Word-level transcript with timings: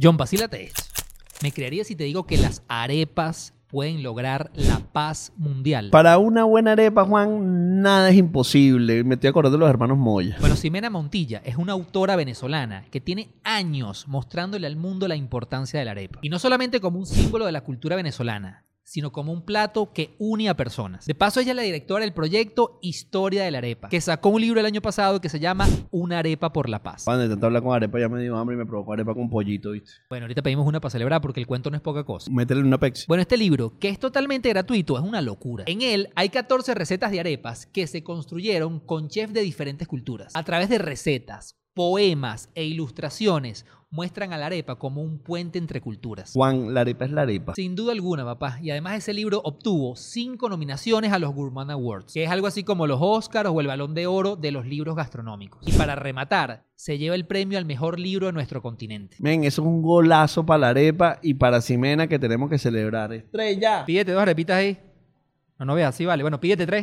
John, 0.00 0.16
vacílate 0.16 0.62
esto. 0.62 0.84
Me 1.42 1.50
creería 1.50 1.82
si 1.82 1.96
te 1.96 2.04
digo 2.04 2.24
que 2.24 2.36
las 2.36 2.62
arepas 2.68 3.52
pueden 3.66 4.04
lograr 4.04 4.52
la 4.54 4.78
paz 4.78 5.32
mundial. 5.36 5.90
Para 5.90 6.18
una 6.18 6.44
buena 6.44 6.72
arepa, 6.72 7.04
Juan, 7.04 7.82
nada 7.82 8.08
es 8.08 8.16
imposible. 8.16 9.02
Me 9.02 9.16
estoy 9.16 9.30
acordando 9.30 9.58
de 9.58 9.60
los 9.60 9.68
hermanos 9.68 9.98
Moya. 9.98 10.36
Bueno, 10.38 10.54
Ximena 10.54 10.88
Montilla 10.88 11.42
es 11.44 11.56
una 11.56 11.72
autora 11.72 12.14
venezolana 12.14 12.84
que 12.92 13.00
tiene 13.00 13.30
años 13.42 14.06
mostrándole 14.06 14.68
al 14.68 14.76
mundo 14.76 15.08
la 15.08 15.16
importancia 15.16 15.80
de 15.80 15.84
la 15.84 15.90
arepa. 15.90 16.20
Y 16.22 16.28
no 16.28 16.38
solamente 16.38 16.80
como 16.80 17.00
un 17.00 17.06
símbolo 17.06 17.44
de 17.44 17.50
la 17.50 17.62
cultura 17.62 17.96
venezolana, 17.96 18.67
sino 18.88 19.12
como 19.12 19.32
un 19.32 19.42
plato 19.42 19.92
que 19.92 20.14
une 20.18 20.48
a 20.48 20.56
personas. 20.56 21.04
De 21.04 21.14
paso, 21.14 21.40
ella 21.40 21.50
es 21.50 21.56
la 21.56 21.62
directora 21.62 22.04
del 22.04 22.14
proyecto 22.14 22.78
Historia 22.80 23.44
de 23.44 23.50
la 23.50 23.58
Arepa, 23.58 23.90
que 23.90 24.00
sacó 24.00 24.30
un 24.30 24.40
libro 24.40 24.60
el 24.60 24.66
año 24.66 24.80
pasado 24.80 25.20
que 25.20 25.28
se 25.28 25.38
llama 25.38 25.68
Una 25.90 26.20
arepa 26.20 26.54
por 26.54 26.70
la 26.70 26.82
paz. 26.82 27.04
Cuando 27.04 27.24
intenté 27.24 27.44
hablar 27.44 27.62
con 27.62 27.76
arepa 27.76 28.00
ya 28.00 28.08
me 28.08 28.22
dio 28.22 28.34
hambre 28.38 28.56
y 28.56 28.58
me 28.58 28.64
provocó 28.64 28.94
arepa 28.94 29.12
con 29.12 29.28
pollito, 29.28 29.72
¿viste? 29.72 29.90
Bueno, 30.08 30.24
ahorita 30.24 30.40
pedimos 30.40 30.66
una 30.66 30.80
para 30.80 30.90
celebrar 30.90 31.20
porque 31.20 31.38
el 31.38 31.46
cuento 31.46 31.68
no 31.68 31.76
es 31.76 31.82
poca 31.82 32.02
cosa. 32.04 32.30
Métele 32.30 32.62
una 32.62 32.78
Pepsi. 32.78 33.04
Bueno, 33.08 33.20
este 33.20 33.36
libro, 33.36 33.78
que 33.78 33.90
es 33.90 33.98
totalmente 33.98 34.48
gratuito, 34.48 34.96
es 34.96 35.04
una 35.04 35.20
locura. 35.20 35.64
En 35.66 35.82
él 35.82 36.08
hay 36.14 36.30
14 36.30 36.74
recetas 36.74 37.10
de 37.10 37.20
arepas 37.20 37.66
que 37.66 37.86
se 37.86 38.02
construyeron 38.02 38.80
con 38.80 39.08
chefs 39.08 39.34
de 39.34 39.42
diferentes 39.42 39.86
culturas. 39.86 40.34
A 40.34 40.44
través 40.44 40.70
de 40.70 40.78
recetas, 40.78 41.58
poemas 41.78 42.50
e 42.56 42.64
ilustraciones 42.64 43.64
muestran 43.92 44.32
a 44.32 44.36
la 44.36 44.46
arepa 44.46 44.80
como 44.80 45.00
un 45.00 45.20
puente 45.20 45.60
entre 45.60 45.80
culturas. 45.80 46.32
Juan, 46.32 46.74
la 46.74 46.80
arepa 46.80 47.04
es 47.04 47.12
la 47.12 47.22
arepa. 47.22 47.54
Sin 47.54 47.76
duda 47.76 47.92
alguna, 47.92 48.24
papá. 48.24 48.58
Y 48.60 48.72
además 48.72 48.96
ese 48.96 49.14
libro 49.14 49.40
obtuvo 49.44 49.94
cinco 49.94 50.48
nominaciones 50.48 51.12
a 51.12 51.20
los 51.20 51.32
Gourmand 51.32 51.70
Awards, 51.70 52.12
que 52.12 52.24
es 52.24 52.30
algo 52.30 52.48
así 52.48 52.64
como 52.64 52.88
los 52.88 52.98
Oscars 53.00 53.48
o 53.48 53.60
el 53.60 53.68
Balón 53.68 53.94
de 53.94 54.08
Oro 54.08 54.34
de 54.34 54.50
los 54.50 54.66
libros 54.66 54.96
gastronómicos. 54.96 55.62
Y 55.68 55.70
para 55.78 55.94
rematar, 55.94 56.64
se 56.74 56.98
lleva 56.98 57.14
el 57.14 57.26
premio 57.26 57.58
al 57.58 57.64
mejor 57.64 58.00
libro 58.00 58.26
de 58.26 58.32
nuestro 58.32 58.60
continente. 58.60 59.16
Men, 59.20 59.44
eso 59.44 59.62
es 59.62 59.68
un 59.68 59.80
golazo 59.80 60.44
para 60.44 60.58
la 60.58 60.68
arepa 60.70 61.20
y 61.22 61.34
para 61.34 61.60
Ximena 61.60 62.08
que 62.08 62.18
tenemos 62.18 62.50
que 62.50 62.58
celebrar. 62.58 63.12
¡Estrella! 63.12 63.84
Pídete 63.86 64.10
dos 64.10 64.22
arepitas 64.22 64.56
ahí. 64.56 64.78
No, 65.60 65.66
no 65.66 65.74
veas, 65.74 65.94
sí, 65.94 66.04
vale. 66.04 66.24
Bueno, 66.24 66.40
pídete 66.40 66.66
tres. 66.66 66.76